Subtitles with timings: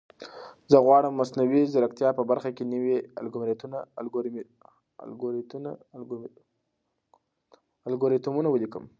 [0.71, 2.95] زه غواړم د مصنوعي ځیرکتیا په برخه کې نوي
[7.87, 8.83] الګوریتمونه ولیکم.